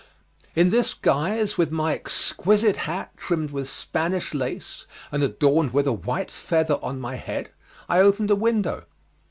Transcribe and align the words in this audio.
In 0.55 0.71
this 0.71 0.95
guise, 0.95 1.59
with 1.59 1.69
my 1.71 1.93
exquisite 1.93 2.75
hat 2.75 3.11
trimmed 3.17 3.51
with 3.51 3.69
Spanish 3.69 4.33
lace 4.33 4.87
and 5.11 5.21
adorned 5.21 5.73
with 5.75 5.85
a 5.85 5.93
white 5.93 6.31
feather 6.31 6.79
on 6.81 6.99
my 6.99 7.17
head, 7.17 7.51
I 7.87 7.99
opened 7.99 8.31
a 8.31 8.35
window. 8.35 8.85